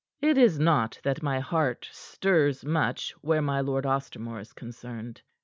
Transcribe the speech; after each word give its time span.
It 0.19 0.35
is 0.35 0.57
not 0.59 0.99
that 1.03 1.21
my 1.21 1.39
heart 1.39 1.87
stirs 1.91 2.65
much 2.65 3.11
where 3.21 3.39
my 3.43 3.61
Lord 3.61 3.85
Ostermore 3.85 4.41
is 4.41 4.51
concerned. 4.51 5.21